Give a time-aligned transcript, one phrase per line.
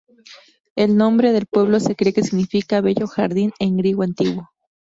[0.75, 4.49] El nombre del pueblo se cree que significa "Bello jardín" en griego antiguo.